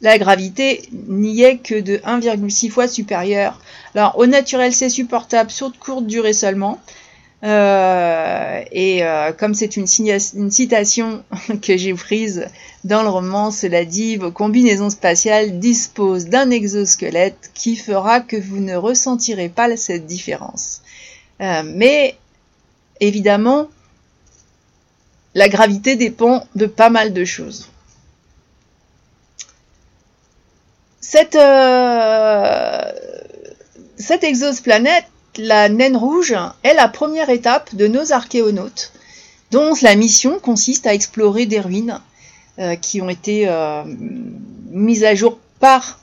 La 0.00 0.18
gravité 0.18 0.88
n'y 0.92 1.42
est 1.42 1.58
que 1.58 1.80
de 1.80 1.96
1,6 1.98 2.70
fois 2.70 2.86
supérieure. 2.86 3.60
Alors, 3.94 4.16
au 4.18 4.26
naturel, 4.26 4.72
c'est 4.72 4.90
supportable 4.90 5.50
sur 5.50 5.70
de 5.70 5.76
courte 5.76 6.06
durée 6.06 6.32
seulement. 6.32 6.78
Euh, 7.44 8.62
et 8.72 9.04
euh, 9.04 9.32
comme 9.32 9.54
c'est 9.54 9.76
une, 9.76 9.86
une, 10.34 10.50
citation 10.50 11.22
que 11.62 11.76
j'ai 11.76 11.94
prise 11.94 12.46
dans 12.84 13.02
le 13.02 13.08
roman, 13.08 13.50
cela 13.50 13.84
dit, 13.84 14.16
vos 14.16 14.30
combinaisons 14.30 14.90
spatiales 14.90 15.58
disposent 15.58 16.26
d'un 16.26 16.50
exosquelette 16.50 17.50
qui 17.54 17.76
fera 17.76 18.20
que 18.20 18.36
vous 18.36 18.60
ne 18.60 18.76
ressentirez 18.76 19.48
pas 19.48 19.76
cette 19.76 20.06
différence. 20.06 20.82
Euh, 21.40 21.62
mais 21.64 22.16
évidemment, 23.00 23.68
la 25.34 25.48
gravité 25.48 25.96
dépend 25.96 26.46
de 26.54 26.66
pas 26.66 26.90
mal 26.90 27.12
de 27.12 27.24
choses. 27.24 27.68
Cette, 31.00 31.38
cette 33.98 34.24
exoplanète 34.24 35.06
la 35.38 35.68
naine 35.68 35.96
rouge 35.96 36.34
est 36.64 36.74
la 36.74 36.88
première 36.88 37.30
étape 37.30 37.74
de 37.74 37.86
nos 37.86 38.12
archéonautes, 38.12 38.92
dont 39.50 39.72
la 39.82 39.94
mission 39.94 40.38
consiste 40.40 40.86
à 40.86 40.94
explorer 40.94 41.46
des 41.46 41.60
ruines 41.60 41.92
euh, 41.92 42.17
qui 42.76 43.00
ont 43.00 43.08
été 43.08 43.48
euh, 43.48 43.82
mises 44.70 45.04
à 45.04 45.14
jour 45.14 45.38
par 45.60 46.00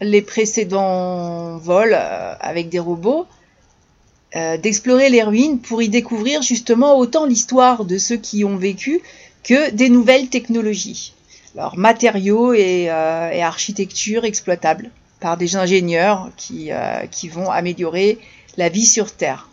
les 0.00 0.22
précédents 0.22 1.58
vols 1.58 1.94
euh, 1.94 2.34
avec 2.40 2.68
des 2.68 2.78
robots, 2.78 3.26
d'explorer 4.34 5.08
les 5.08 5.22
ruines 5.22 5.58
pour 5.58 5.80
y 5.80 5.88
découvrir 5.88 6.42
justement 6.42 6.98
autant 6.98 7.24
l'histoire 7.24 7.86
de 7.86 7.96
ceux 7.96 8.18
qui 8.18 8.44
ont 8.44 8.58
vécu 8.58 9.00
que 9.42 9.70
des 9.70 9.88
nouvelles 9.88 10.28
technologies, 10.28 11.14
leurs 11.56 11.78
matériaux 11.78 12.52
et, 12.52 12.82
et 12.82 13.42
architecture 13.42 14.26
exploitables 14.26 14.90
par 15.18 15.38
des 15.38 15.56
ingénieurs 15.56 16.28
qui 16.36 16.68
vont 17.30 17.50
améliorer 17.50 18.18
la 18.58 18.68
vie 18.68 18.84
sur 18.84 19.12
Terre. 19.12 19.48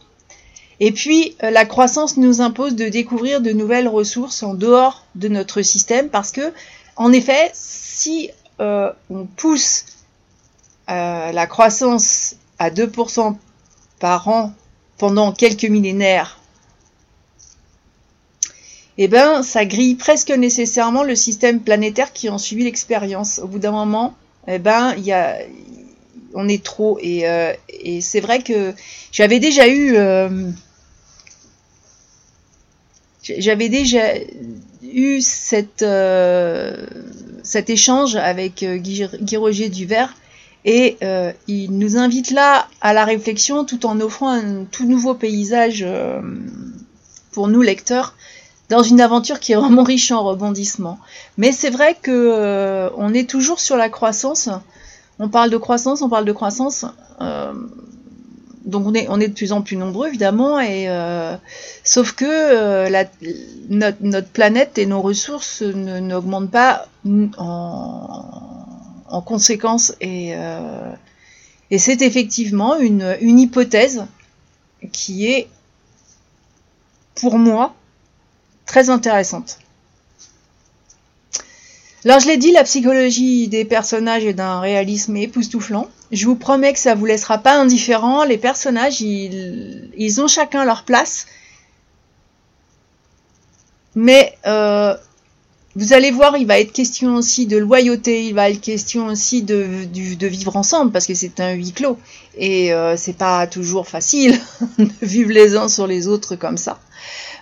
Et 0.79 0.91
puis, 0.91 1.35
euh, 1.43 1.51
la 1.51 1.65
croissance 1.65 2.17
nous 2.17 2.41
impose 2.41 2.75
de 2.75 2.89
découvrir 2.89 3.41
de 3.41 3.51
nouvelles 3.51 3.87
ressources 3.87 4.43
en 4.43 4.53
dehors 4.53 5.05
de 5.15 5.27
notre 5.27 5.61
système 5.61 6.09
parce 6.09 6.31
que, 6.31 6.53
en 6.97 7.13
effet, 7.13 7.51
si 7.53 8.29
euh, 8.59 8.91
on 9.09 9.25
pousse 9.25 9.85
euh, 10.89 11.31
la 11.31 11.47
croissance 11.47 12.35
à 12.59 12.69
2% 12.69 13.35
par 13.99 14.27
an 14.27 14.53
pendant 14.97 15.31
quelques 15.31 15.65
millénaires, 15.65 16.39
eh 18.97 19.07
ben, 19.07 19.43
ça 19.43 19.65
grille 19.65 19.95
presque 19.95 20.31
nécessairement 20.31 21.03
le 21.03 21.15
système 21.15 21.59
planétaire 21.59 22.13
qui 22.13 22.29
en 22.29 22.37
suivi 22.37 22.63
l'expérience. 22.63 23.39
Au 23.39 23.47
bout 23.47 23.59
d'un 23.59 23.71
moment, 23.71 24.15
eh 24.47 24.57
ben, 24.57 24.95
y 24.95 25.11
a, 25.11 25.37
on 26.33 26.47
est 26.47 26.63
trop. 26.63 26.97
Et, 27.01 27.25
c'est 28.01 28.21
vrai 28.21 28.41
que 28.41 28.73
j'avais 29.11 29.39
déjà 29.39 29.67
eu. 29.67 29.97
J'avais 33.37 33.69
déjà 33.69 34.15
eu 34.83 35.19
euh, 35.81 36.85
cet 37.43 37.69
échange 37.69 38.15
avec 38.15 38.63
Guy, 38.63 39.37
Roger 39.37 39.69
Duvert 39.69 40.13
et 40.63 40.97
il 41.47 41.77
nous 41.77 41.97
invite 41.97 42.31
là 42.31 42.67
à 42.81 42.93
la 42.93 43.05
réflexion 43.05 43.65
tout 43.65 43.85
en 43.85 43.99
offrant 44.01 44.29
un 44.29 44.63
tout 44.65 44.87
nouveau 44.87 45.13
paysage 45.13 45.85
pour 47.31 47.47
nous 47.47 47.61
lecteurs 47.61 48.15
dans 48.69 48.81
une 48.81 48.99
aventure 48.99 49.39
qui 49.39 49.51
est 49.51 49.55
vraiment 49.55 49.83
riche 49.83 50.09
en 50.11 50.23
rebondissements. 50.23 50.97
Mais 51.37 51.51
c'est 51.51 51.69
vrai 51.69 51.95
que 52.01 52.89
on 52.97 53.13
est 53.13 53.29
toujours 53.29 53.59
sur 53.59 53.77
la 53.77 53.89
croissance 53.89 54.49
on 55.19 55.29
parle 55.29 55.49
de 55.49 55.57
croissance, 55.57 56.01
on 56.01 56.09
parle 56.09 56.25
de 56.25 56.31
croissance. 56.31 56.85
Euh, 58.65 58.69
donc 58.69 58.85
on 58.87 59.19
est, 59.19 59.27
de 59.27 59.33
plus 59.33 59.51
en 59.51 59.61
plus 59.61 59.77
nombreux 59.77 60.07
évidemment, 60.07 60.59
et 60.59 60.89
euh, 60.89 61.35
sauf 61.83 62.13
que 62.13 62.25
euh, 62.25 63.03
notre, 63.69 64.29
planète 64.29 64.77
et 64.77 64.85
nos 64.85 65.01
ressources 65.01 65.61
n'augmentent 65.61 66.51
pas 66.51 66.87
en, 67.37 69.21
conséquence, 69.25 69.95
et, 70.01 70.33
et 71.71 71.77
c'est 71.77 72.01
effectivement 72.01 72.77
une, 72.77 73.15
une 73.21 73.39
hypothèse 73.39 74.05
qui 74.91 75.27
est 75.27 75.47
pour 77.15 77.37
moi 77.37 77.73
très 78.65 78.89
intéressante. 78.89 79.59
Alors 82.03 82.19
je 82.19 82.27
l'ai 82.27 82.37
dit, 82.37 82.51
la 82.51 82.63
psychologie 82.63 83.47
des 83.47 83.65
personnages 83.65 84.25
est 84.25 84.33
d'un 84.33 84.59
réalisme 84.59 85.17
époustouflant. 85.17 85.89
Je 86.11 86.25
vous 86.25 86.35
promets 86.35 86.73
que 86.73 86.79
ça 86.79 86.95
vous 86.95 87.05
laissera 87.05 87.37
pas 87.37 87.57
indifférent. 87.57 88.23
Les 88.23 88.37
personnages, 88.37 89.01
ils, 89.01 90.21
ont 90.21 90.27
chacun 90.27 90.63
leur 90.65 90.83
place. 90.83 91.25
Mais 93.95 94.37
euh, 94.45 94.95
vous 95.75 95.93
allez 95.93 96.11
voir, 96.11 96.37
il 96.37 96.45
va 96.47 96.59
être 96.59 96.73
question 96.73 97.15
aussi 97.15 97.47
de 97.47 97.57
loyauté, 97.57 98.25
il 98.25 98.33
va 98.33 98.49
être 98.49 98.61
question 98.61 99.07
aussi 99.07 99.41
de, 99.41 99.85
de, 99.85 100.27
vivre 100.27 100.55
ensemble, 100.55 100.91
parce 100.91 101.07
que 101.07 101.13
c'est 101.13 101.39
un 101.39 101.53
huis 101.53 101.71
clos. 101.71 101.97
Et 102.37 102.73
euh, 102.73 102.95
c'est 102.97 103.17
pas 103.17 103.47
toujours 103.47 103.87
facile 103.87 104.39
de 104.77 104.89
vivre 105.01 105.31
les 105.31 105.55
uns 105.55 105.69
sur 105.69 105.87
les 105.87 106.07
autres 106.07 106.35
comme 106.35 106.57
ça. 106.57 106.79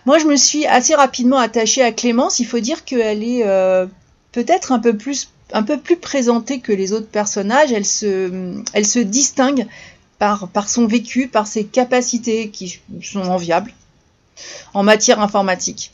Moi, 0.06 0.20
je 0.20 0.26
me 0.26 0.36
suis 0.36 0.66
assez 0.66 0.96
rapidement 0.96 1.38
attachée 1.38 1.82
à 1.82 1.92
Clémence. 1.92 2.40
Il 2.40 2.46
faut 2.46 2.60
dire 2.60 2.84
qu'elle 2.86 3.24
est 3.24 3.46
euh, 3.46 3.86
peut-être 4.32 4.72
un 4.72 4.80
peu 4.80 4.98
plus 4.98 5.30
un 5.54 5.64
peu 5.64 5.78
plus 5.78 5.98
présentée 5.98 6.60
que 6.60 6.74
les 6.74 6.92
autres 6.92 7.08
personnages. 7.08 7.72
Elle 7.72 7.86
se, 7.86 9.00
distingue 9.00 9.68
par, 10.20 10.50
son 10.68 10.88
vécu, 10.88 11.28
par 11.28 11.48
ses 11.48 11.64
capacités 11.64 12.50
qui 12.50 12.80
sont 13.02 13.22
enviables 13.22 13.74
en 14.74 14.84
matière 14.84 15.22
informatique. 15.22 15.92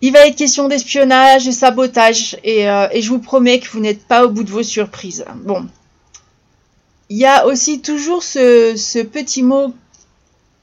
Il 0.00 0.12
va 0.12 0.26
être 0.26 0.36
question 0.36 0.68
d'espionnage, 0.68 1.46
de 1.46 1.50
sabotage, 1.50 2.36
euh, 2.46 2.88
et, 2.92 3.00
je 3.00 3.08
vous 3.08 3.20
promets 3.20 3.58
que 3.58 3.68
vous 3.70 3.80
n'êtes 3.80 4.06
pas 4.06 4.26
au 4.26 4.28
bout 4.28 4.44
de 4.44 4.50
vos 4.50 4.62
surprises. 4.62 5.24
Bon. 5.36 5.66
Il 7.08 7.16
y 7.16 7.24
a 7.24 7.46
aussi 7.46 7.80
toujours 7.80 8.22
ce, 8.22 9.02
petit 9.02 9.42
mot 9.42 9.74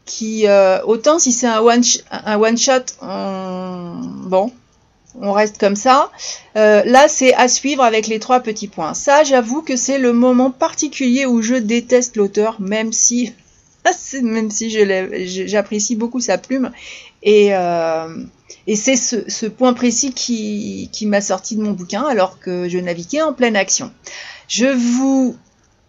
qui, 0.05 0.47
euh, 0.47 0.83
autant 0.83 1.17
si 1.17 1.31
c'est 1.31 1.47
un 1.47 1.59
one, 1.59 1.81
un 2.11 2.39
one 2.39 2.57
shot, 2.57 2.85
bon, 3.01 4.51
on 5.19 5.33
reste 5.33 5.57
comme 5.57 5.75
ça. 5.75 6.11
Euh, 6.55 6.83
là, 6.85 7.07
c'est 7.07 7.33
à 7.33 7.47
suivre 7.47 7.83
avec 7.83 8.07
les 8.07 8.19
trois 8.19 8.39
petits 8.39 8.67
points. 8.67 8.93
Ça, 8.93 9.23
j'avoue 9.23 9.61
que 9.61 9.75
c'est 9.75 9.97
le 9.97 10.13
moment 10.13 10.51
particulier 10.51 11.25
où 11.25 11.41
je 11.41 11.55
déteste 11.55 12.15
l'auteur, 12.15 12.61
même 12.61 12.93
si, 12.93 13.33
même 14.21 14.51
si 14.51 14.69
j'apprécie 15.47 15.95
beaucoup 15.95 16.19
sa 16.19 16.37
plume. 16.37 16.71
Et, 17.23 17.53
et 18.67 18.75
c'est 18.75 18.95
ce, 18.95 19.45
point 19.47 19.73
précis 19.73 20.13
qui, 20.13 21.05
m'a 21.05 21.21
sorti 21.21 21.55
de 21.55 21.61
mon 21.61 21.71
bouquin 21.71 22.03
alors 22.03 22.39
que 22.39 22.69
je 22.69 22.77
naviguais 22.77 23.21
en 23.21 23.33
pleine 23.33 23.55
action. 23.55 23.91
Je 24.47 24.67
vous 24.67 25.35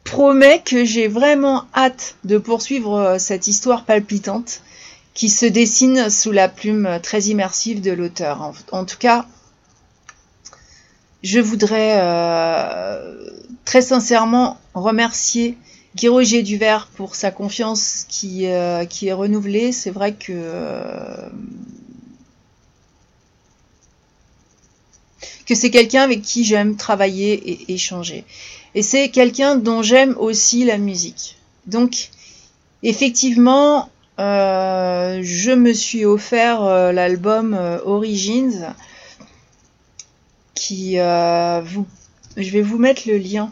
promets 0.05 0.63
que 0.65 0.85
j'ai 0.85 1.09
vraiment 1.09 1.65
hâte 1.75 2.17
de 2.25 2.39
poursuivre 2.39 2.99
euh, 2.99 3.19
cette 3.19 3.47
histoire 3.47 3.85
palpitante 3.85 4.63
qui 5.15 5.29
se 5.29 5.47
dessine 5.47 6.11
sous 6.11 6.33
la 6.33 6.49
plume 6.49 6.99
très 7.03 7.23
immersive 7.25 7.81
de 7.81 7.93
l'auteur. 7.93 8.53
En, 8.73 8.85
tout 8.85 8.97
cas, 8.99 9.27
je 11.23 11.39
voudrais 11.39 12.01
euh, 12.01 13.31
très 13.65 13.83
sincèrement 13.83 14.59
remercier 14.75 15.59
Guy 15.97 16.09
Roger 16.09 16.43
Duvert 16.43 16.89
pour 16.95 17.15
sa 17.15 17.31
confiance 17.31 18.07
qui, 18.09 18.47
euh, 18.47 18.87
qui 18.87 19.09
est 19.09 19.13
renouvelée. 19.13 19.73
C'est 19.73 19.91
vrai 19.91 20.15
que 20.15 20.33
que 25.45 25.55
c'est 25.55 25.71
quelqu'un 25.71 26.03
avec 26.03 26.23
qui 26.23 26.45
j'aime 26.45 26.77
travailler 26.77 27.35
et 27.35 27.75
échanger. 27.75 28.25
Et 28.75 28.83
c'est 28.83 29.11
quelqu'un 29.11 29.57
dont 29.57 29.83
j'aime 29.83 30.17
aussi 30.19 30.65
la 30.65 30.79
musique. 30.79 31.37
Donc, 31.67 32.11
effectivement, 32.83 33.91
je 34.23 35.53
me 35.53 35.73
suis 35.73 36.05
offert 36.05 36.63
euh, 36.63 36.93
l'album 36.93 37.55
euh, 37.55 37.79
Origins, 37.85 38.75
qui, 40.55 40.97
vous, 40.97 41.87
je 42.37 42.51
vais 42.51 42.63
vous 42.63 42.79
mettre 42.79 43.03
le 43.07 43.19
lien. 43.19 43.51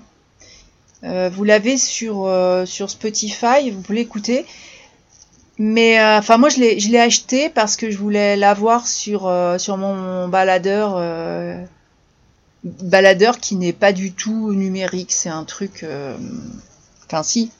vous 1.03 1.45
l'avez 1.45 1.77
sur, 1.77 2.33
sur 2.67 2.91
Spotify, 2.91 3.71
vous 3.73 3.81
pouvez 3.81 3.99
l'écouter. 3.99 4.47
Mais 5.59 6.00
enfin 6.00 6.39
moi 6.39 6.50
je 6.50 6.61
l'ai 6.61 6.99
acheté 7.00 7.49
parce 7.49 7.76
que 7.76 7.91
je 7.91 7.99
voulais 7.99 8.37
l'avoir 8.37 8.87
sur 8.87 9.33
sur 9.59 9.76
mon 9.76 10.28
baladeur 10.28 10.97
baladeur 12.65 13.39
qui 13.39 13.56
n'est 13.56 13.73
pas 13.73 13.93
du 13.93 14.13
tout 14.13 14.52
numérique. 14.52 15.13
C'est 15.13 15.28
un 15.28 15.45
truc. 15.45 15.83
Euh, 15.83 16.17
enfin, 17.06 17.23
si. 17.23 17.50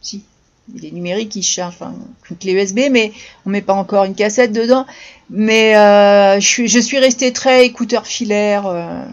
Si. 0.00 0.24
Il 0.74 0.84
est 0.84 0.90
numérique, 0.90 1.34
il 1.36 1.42
cherche 1.42 1.74
enfin, 1.74 1.94
une 2.30 2.36
clé 2.36 2.52
USB, 2.52 2.80
mais 2.90 3.12
on 3.46 3.50
met 3.50 3.62
pas 3.62 3.74
encore 3.74 4.04
une 4.04 4.14
cassette 4.14 4.52
dedans. 4.52 4.86
Mais 5.30 5.76
euh, 5.76 6.40
je, 6.40 6.46
suis, 6.46 6.68
je 6.68 6.96
restée 6.96 7.32
très 7.32 7.64
écouteur 7.64 8.06
filaire. 8.06 8.66
Euh, 8.66 9.04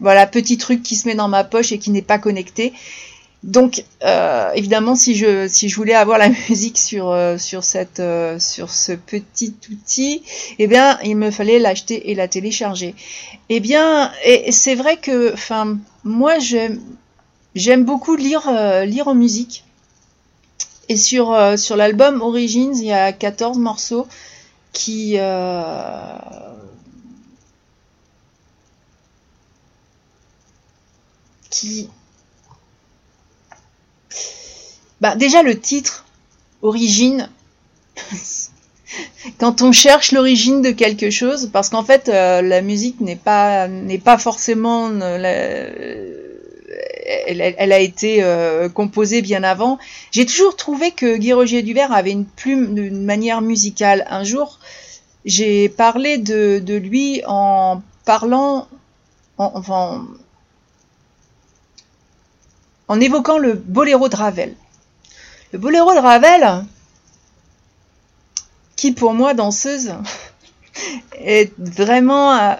voilà, 0.00 0.26
petit 0.26 0.56
truc 0.56 0.82
qui 0.82 0.96
se 0.96 1.06
met 1.06 1.14
dans 1.14 1.28
ma 1.28 1.44
poche 1.44 1.72
et 1.72 1.78
qui 1.78 1.90
n'est 1.90 2.02
pas 2.02 2.18
connecté. 2.18 2.72
Donc, 3.42 3.84
euh, 4.04 4.50
évidemment, 4.54 4.94
si 4.94 5.14
je, 5.14 5.74
voulais 5.74 5.94
avoir 5.94 6.18
la 6.18 6.28
musique 6.48 6.78
sur, 6.78 7.14
ce 7.14 8.92
petit 8.92 9.54
outil, 9.70 10.22
eh 10.58 10.66
bien, 10.66 10.98
il 11.04 11.16
me 11.16 11.30
fallait 11.30 11.58
l'acheter 11.58 12.10
et 12.10 12.14
la 12.14 12.28
télécharger. 12.28 12.94
Eh 13.48 13.60
bien, 13.60 14.12
et 14.24 14.52
c'est 14.52 14.74
vrai 14.74 14.96
que, 14.96 15.32
enfin, 15.32 15.78
moi, 16.04 16.34
j'aime, 16.38 17.84
beaucoup 17.84 18.16
lire 18.16 18.46
en 18.46 19.14
musique. 19.14 19.64
Et 20.90 20.96
sur, 20.96 21.34
sur 21.56 21.76
l'album 21.76 22.20
Origins, 22.20 22.76
il 22.76 22.86
y 22.86 22.92
a 22.92 23.12
14 23.12 23.58
morceaux 23.58 24.06
qui, 24.72 25.16
qui 31.48 31.88
bah, 35.00 35.16
déjà 35.16 35.42
le 35.42 35.58
titre, 35.58 36.04
origine. 36.62 37.30
Quand 39.38 39.62
on 39.62 39.72
cherche 39.72 40.12
l'origine 40.12 40.62
de 40.62 40.70
quelque 40.70 41.10
chose, 41.10 41.48
parce 41.52 41.68
qu'en 41.68 41.84
fait 41.84 42.08
euh, 42.08 42.42
la 42.42 42.60
musique 42.60 43.00
n'est 43.00 43.16
pas 43.16 43.68
pas 44.04 44.18
forcément 44.18 44.90
euh, 44.90 46.29
elle, 47.38 47.72
a 47.72 47.78
été 47.78 48.22
euh, 48.22 48.68
composée 48.68 49.22
bien 49.22 49.42
avant. 49.42 49.78
J'ai 50.10 50.26
toujours 50.26 50.56
trouvé 50.56 50.90
que 50.90 51.16
Guy 51.16 51.32
Roger 51.32 51.62
Duvert 51.62 51.92
avait 51.92 52.10
une 52.10 52.26
plume 52.26 52.74
d'une 52.74 53.04
manière 53.04 53.40
musicale. 53.40 54.06
Un 54.10 54.24
jour, 54.24 54.58
j'ai 55.24 55.68
parlé 55.68 56.18
de, 56.18 56.76
lui 56.76 57.22
en 57.26 57.82
parlant, 58.04 58.66
en, 59.38 60.06
évoquant 63.00 63.38
le 63.38 63.54
boléro 63.54 64.08
de 64.08 64.16
Ravel. 64.16 64.54
Le 65.52 65.58
boléro 65.58 65.92
de 65.94 65.98
Ravel, 65.98 66.64
qui 68.76 68.92
pour 68.92 69.14
moi, 69.14 69.34
danseuse, 69.34 69.94
est 71.18 71.52
vraiment 71.58 72.56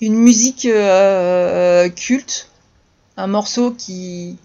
une 0.00 0.14
musique 0.14 0.66
euh, 0.66 1.88
culte, 1.88 2.48
un 3.16 3.26
morceau 3.26 3.72
qui, 3.72 4.38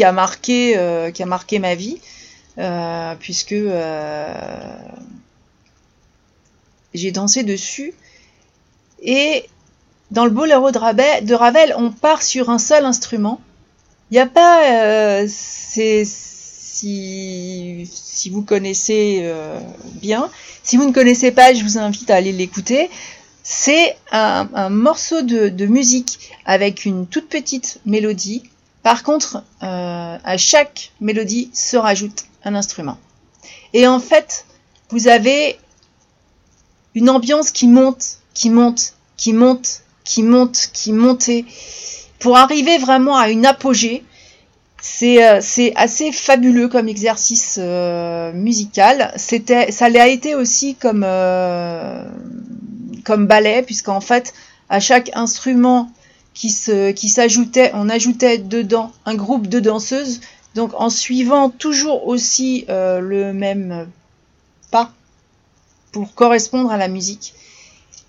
a 0.00 0.12
marqué, 0.12 0.76
euh, 0.76 1.10
qui 1.10 1.22
a 1.22 1.26
marqué 1.26 1.58
ma 1.58 1.74
vie, 1.74 2.00
euh, 2.58 3.14
puisque 3.18 3.54
j'ai 6.94 7.10
dansé 7.10 7.42
dessus. 7.42 7.94
Et 9.02 9.48
dans 10.10 10.24
le 10.24 10.30
boléro 10.30 10.70
de 10.70 11.34
Ravel, 11.34 11.74
on 11.76 11.90
part 11.90 12.22
sur 12.22 12.50
un 12.50 12.58
seul 12.58 12.84
instrument 12.84 13.40
il 14.12 14.16
n'y 14.16 14.20
a 14.20 14.26
pas. 14.26 14.62
Euh, 14.70 15.26
si, 15.26 16.18
vous 18.30 18.42
connaissez 18.42 19.20
euh, 19.22 19.58
bien. 20.02 20.28
Si 20.62 20.76
vous 20.76 20.86
ne 20.86 20.92
connaissez 20.92 21.32
pas, 21.32 21.54
je 21.54 21.62
vous 21.62 21.78
invite 21.78 22.10
à 22.10 22.16
aller 22.16 22.32
l'écouter. 22.32 22.90
C'est 23.42 23.96
un, 24.12 24.68
morceau 24.70 25.22
de, 25.22 25.66
musique 25.66 26.30
avec 26.44 26.84
une 26.84 27.06
toute 27.06 27.28
petite 27.28 27.80
mélodie. 27.84 28.42
Par 28.82 29.02
contre, 29.02 29.42
euh, 29.62 30.18
à 30.22 30.36
chaque 30.36 30.92
mélodie 31.00 31.50
se 31.52 31.76
rajoute 31.76 32.24
un 32.44 32.54
instrument. 32.54 32.98
Et 33.72 33.86
en 33.86 34.00
fait, 34.00 34.44
vous 34.90 35.08
avez 35.08 35.58
une 36.94 37.10
ambiance 37.10 37.50
qui 37.50 37.66
monte, 37.68 38.18
qui 38.34 38.50
monte, 38.50 38.94
qui 39.16 39.32
monte, 39.32 39.82
qui 40.04 40.22
monte, 40.22 40.68
qui 40.72 40.92
monte 40.92 41.30
pour 42.18 42.36
arriver 42.36 42.78
vraiment 42.78 43.16
à 43.16 43.28
une 43.28 43.46
apogée. 43.46 44.04
C'est 44.80 45.24
euh, 45.24 45.40
assez 45.76 46.10
fabuleux 46.12 46.68
comme 46.68 46.88
exercice 46.88 47.56
euh, 47.60 48.32
musical. 48.32 49.12
Ça 49.16 49.88
l'a 49.88 50.08
été 50.08 50.34
aussi 50.34 50.74
comme 50.74 51.04
comme 53.04 53.26
ballet, 53.26 53.62
puisqu'en 53.62 54.00
fait, 54.00 54.34
à 54.68 54.80
chaque 54.80 55.10
instrument 55.14 55.90
qui 56.34 56.50
se 56.50 56.92
qui 56.92 57.08
s'ajoutait, 57.08 57.70
on 57.74 57.88
ajoutait 57.88 58.38
dedans 58.38 58.92
un 59.04 59.14
groupe 59.14 59.46
de 59.46 59.60
danseuses. 59.60 60.20
Donc 60.54 60.72
en 60.74 60.90
suivant 60.90 61.50
toujours 61.50 62.06
aussi 62.06 62.66
le 62.68 63.32
même 63.32 63.88
pas 64.70 64.92
pour 65.92 66.14
correspondre 66.14 66.72
à 66.72 66.76
la 66.76 66.88
musique. 66.88 67.34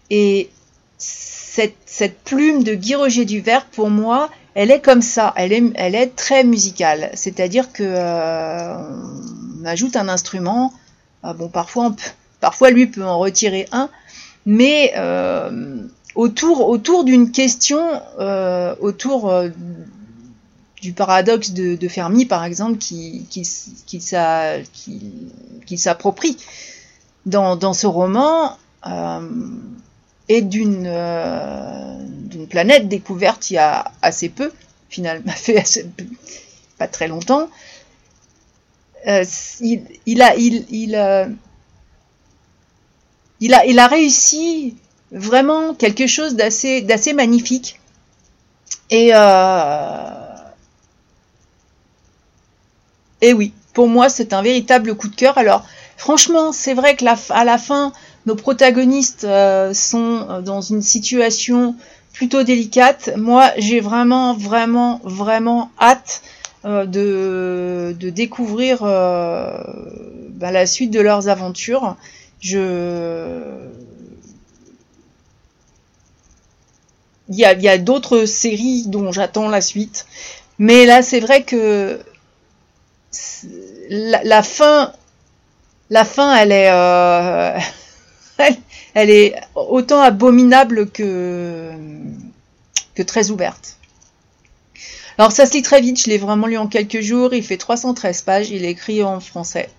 Et 0.10 0.50
cette, 0.98 2.20
plume 2.24 2.64
de 2.64 2.74
Guy 2.74 2.96
Roger 2.96 3.26
Duvert, 3.26 3.66
pour 3.66 3.90
moi, 3.90 4.30
elle 4.56 4.72
est 4.72 4.82
comme 4.82 5.02
ça, 5.02 5.34
elle 5.36 5.54
est, 5.54 5.64
elle 5.76 5.96
est 5.96 6.16
très 6.16 6.44
musicale. 6.44 7.12
C'est-à-dire 7.14 7.72
que 7.72 7.84
euh, 7.84 8.76
on 9.62 9.66
ajoute 9.66 9.96
un 9.96 10.10
instrument. 10.10 10.74
Ah 11.22 11.34
bon, 11.34 11.50
parfois 11.50 11.86
on 11.86 11.92
peut, 11.92 12.04
parfois 12.40 12.72
lui 12.72 12.88
peut 12.88 13.04
en 13.04 13.20
retirer 13.20 13.68
un, 13.72 13.90
mais 14.46 14.94
euh, 14.98 15.88
autour, 16.16 16.68
autour 16.70 17.04
d'une 17.04 17.32
question, 17.32 18.02
euh, 18.20 18.76
autour 18.80 19.30
euh, 19.30 19.50
du 20.82 20.94
paradoxe 20.94 21.52
de, 21.52 21.88
Fermi, 21.88 22.26
par 22.26 22.44
exemple, 22.44 22.78
qui, 22.78 23.26
qui, 23.30 23.48
qui, 23.86 25.78
s'approprie 25.78 26.38
dans, 27.26 27.56
dans, 27.56 27.74
ce 27.74 27.88
roman, 27.88 28.58
et 30.30 30.42
d'une 30.42 30.86
euh, 30.88 31.98
planète 32.50 32.88
découverte 32.90 33.50
il 33.50 33.54
y 33.56 33.58
a 33.58 33.92
assez 34.02 34.30
peu, 34.30 34.52
finalement, 34.90 35.32
fait 35.36 35.58
assez, 35.58 35.90
pas 36.78 36.88
très 36.88 37.08
longtemps. 37.08 37.50
Il, 39.06 40.22
a, 40.22 40.36
il, 40.36 40.66
il, 40.70 40.96
il, 43.46 43.80
a, 43.80 43.88
réussi 43.88 44.76
vraiment 45.12 45.74
quelque 45.74 46.08
chose 46.08 46.36
d'assez, 46.36 47.14
magnifique. 47.14 47.80
Et, 48.90 49.12
euh, 49.14 49.98
et 53.22 53.34
oui, 53.34 53.54
pour 53.74 53.88
moi, 53.88 54.10
c'est 54.10 54.34
un 54.34 54.42
véritable 54.42 54.96
coup 54.96 55.08
de 55.08 55.16
cœur. 55.16 55.38
Alors, 55.38 55.66
franchement, 55.98 56.52
c'est 56.52 56.74
vrai 56.74 56.96
que 56.96 57.06
la, 57.06 57.16
à 57.30 57.44
la 57.44 57.58
fin, 57.58 57.92
nos 58.26 58.36
protagonistes 58.36 59.24
euh, 59.24 59.74
sont 59.74 60.42
dans 60.42 60.62
une 60.62 60.82
situation 60.82 61.76
plutôt 62.14 62.44
délicate. 62.44 63.12
Moi, 63.18 63.52
j'ai 63.58 63.80
vraiment, 63.80 64.36
vraiment, 64.36 65.02
vraiment 65.04 65.72
hâte 65.82 66.22
euh, 66.66 66.86
de, 66.86 68.10
découvrir 68.10 68.84
euh, 68.84 69.52
bah, 70.30 70.52
la 70.52 70.66
suite 70.66 70.92
de 70.92 71.02
leurs 71.02 71.28
aventures. 71.28 71.98
Je... 72.44 73.70
Il 77.30 77.38
y 77.38 77.46
a, 77.46 77.78
d'autres 77.78 78.26
séries 78.26 78.84
dont 78.88 79.14
j'attends 79.14 79.48
la 79.48 79.62
suite. 79.62 80.06
Mais 80.60 80.86
là, 80.86 81.02
c'est 81.02 81.22
vrai 81.22 81.44
que 81.44 82.02
la, 83.90 84.44
fin, 84.44 84.92
la 85.90 86.04
fin, 86.04 86.36
elle 86.36 86.52
est, 86.52 86.70
euh, 86.70 87.58
elle, 88.94 89.10
est 89.10 89.36
autant 89.56 90.02
abominable 90.02 90.90
que, 90.92 91.72
que 92.94 93.04
très 93.04 93.32
ouverte. 93.32 93.78
Alors 95.18 95.32
ça 95.32 95.46
se 95.46 95.54
lit 95.54 95.62
très 95.62 95.80
vite, 95.80 96.02
je 96.02 96.10
l'ai 96.10 96.18
vraiment 96.18 96.48
lu 96.48 96.58
en 96.58 96.68
quelques 96.68 97.02
jours, 97.02 97.34
il 97.34 97.44
fait 97.44 97.58
313 97.58 98.24
pages, 98.24 98.50
il 98.50 98.66
est 98.66 98.72
écrit 98.72 99.02
en 99.04 99.20
français. 99.20 99.70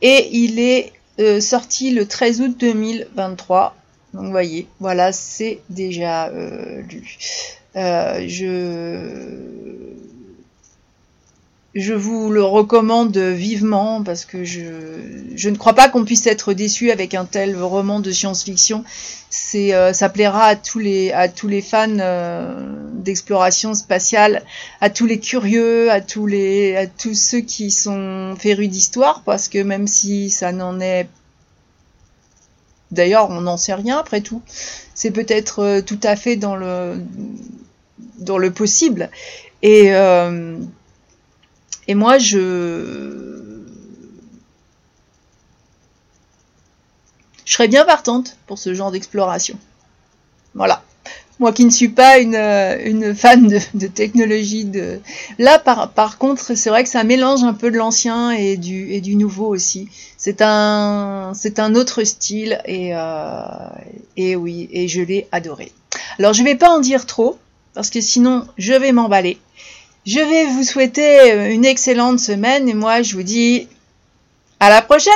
Et 0.00 0.28
il 0.32 0.58
est 0.58 0.92
euh, 1.20 1.40
sorti 1.40 1.90
le 1.90 2.06
13 2.06 2.40
août 2.42 2.56
2023. 2.58 3.76
Donc 4.14 4.24
vous 4.24 4.30
voyez, 4.30 4.66
voilà, 4.80 5.12
c'est 5.12 5.60
déjà 5.68 6.28
euh, 6.28 6.82
lu. 6.82 7.18
Euh, 7.76 8.24
je 8.26 9.94
je 11.74 11.92
vous 11.92 12.30
le 12.30 12.42
recommande 12.42 13.16
vivement 13.16 14.02
parce 14.02 14.24
que 14.24 14.42
je, 14.42 14.62
je 15.36 15.48
ne 15.50 15.56
crois 15.56 15.74
pas 15.74 15.88
qu'on 15.88 16.04
puisse 16.04 16.26
être 16.26 16.54
déçu 16.54 16.90
avec 16.90 17.14
un 17.14 17.26
tel 17.26 17.56
roman 17.62 18.00
de 18.00 18.10
science-fiction. 18.10 18.84
C'est, 19.30 19.74
euh, 19.74 19.92
ça 19.92 20.08
plaira 20.08 20.44
à 20.44 20.56
tous 20.56 20.78
les, 20.78 21.12
à 21.12 21.28
tous 21.28 21.46
les 21.46 21.60
fans 21.60 21.98
euh, 21.98 22.74
d'exploration 22.94 23.74
spatiale, 23.74 24.42
à 24.80 24.88
tous 24.88 25.04
les 25.04 25.20
curieux, 25.20 25.90
à 25.90 26.00
tous 26.00 26.26
les, 26.26 26.74
à 26.74 26.86
tous 26.86 27.14
ceux 27.14 27.40
qui 27.40 27.70
sont 27.70 28.34
férus 28.38 28.70
d'histoire, 28.70 29.22
parce 29.24 29.48
que 29.48 29.62
même 29.62 29.86
si 29.86 30.30
ça 30.30 30.52
n'en 30.52 30.80
est, 30.80 31.06
d'ailleurs, 32.90 33.28
on 33.30 33.42
n'en 33.42 33.58
sait 33.58 33.74
rien 33.74 33.98
après 33.98 34.22
tout. 34.22 34.40
C'est 34.94 35.10
peut-être 35.10 35.62
euh, 35.62 35.82
tout 35.82 36.00
à 36.02 36.16
fait 36.16 36.36
dans 36.36 36.56
le, 36.56 37.02
dans 38.18 38.38
le 38.38 38.50
possible. 38.50 39.10
Et 39.62 39.94
euh, 39.94 40.56
et 41.88 41.94
moi, 41.94 42.18
je... 42.18 43.34
Je 47.44 47.54
serais 47.54 47.68
bien 47.68 47.86
partante 47.86 48.36
pour 48.46 48.58
ce 48.58 48.74
genre 48.74 48.90
d'exploration. 48.90 49.58
Voilà. 50.54 50.82
Moi 51.38 51.52
qui 51.52 51.64
ne 51.64 51.70
suis 51.70 51.88
pas 51.88 52.18
une, 52.18 52.34
une 52.34 53.14
fan 53.14 53.48
de, 53.72 53.86
technologie, 53.86 54.64
de... 54.66 55.00
là 55.38 55.58
par, 55.58 55.92
par 55.92 56.18
contre 56.18 56.56
c'est 56.56 56.68
vrai 56.68 56.82
que 56.82 56.90
ça 56.90 57.04
mélange 57.04 57.44
un 57.44 57.54
peu 57.54 57.70
de 57.70 57.76
l'ancien 57.76 58.32
et 58.32 58.56
du, 58.56 58.90
et 58.92 59.00
du 59.00 59.14
nouveau 59.16 59.46
aussi. 59.46 59.88
C'est 60.18 60.42
un, 60.42 61.32
c'est 61.34 61.58
un 61.58 61.74
autre 61.74 62.02
style 62.04 62.60
et, 62.66 62.90
euh, 62.92 63.40
et 64.16 64.36
oui, 64.36 64.68
et 64.72 64.88
je 64.88 65.00
l'ai 65.00 65.28
adoré. 65.30 65.72
Alors 66.18 66.32
je 66.32 66.42
vais 66.42 66.56
pas 66.56 66.70
en 66.70 66.80
dire 66.80 67.06
trop 67.06 67.38
parce 67.72 67.88
que 67.88 68.00
sinon 68.00 68.46
je 68.58 68.74
vais 68.74 68.92
m'emballer. 68.92 69.38
Je 70.10 70.20
vais 70.20 70.46
vous 70.46 70.64
souhaiter 70.64 71.52
une 71.52 71.66
excellente 71.66 72.18
semaine 72.18 72.66
et 72.66 72.72
moi 72.72 73.02
je 73.02 73.14
vous 73.14 73.22
dis 73.22 73.68
à 74.58 74.70
la 74.70 74.80
prochaine 74.80 75.12